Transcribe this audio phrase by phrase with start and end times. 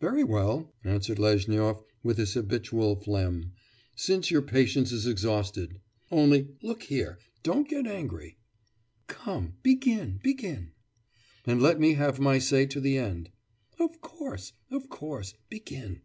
[0.00, 3.52] 'Very well,' answered Lezhnyov with his habitual phlegm,
[3.94, 8.38] 'since your patience is exhausted; only look here, don't get angry.'
[9.06, 10.72] 'Come, begin, begin.'
[11.44, 13.28] 'And let me have my say to the end.'
[13.78, 16.00] 'Of course, of course; begin.